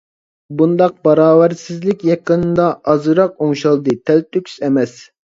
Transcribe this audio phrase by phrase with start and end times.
[0.61, 2.65] بۇنداق باراۋەرسىزلىك يېقىندا
[2.95, 4.97] ئازراق ئوڭشالدى، تەلتۆكۈس ئەمەس.